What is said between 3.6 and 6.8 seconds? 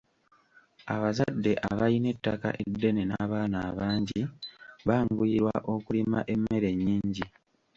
abangi banguyirwa okulima emmere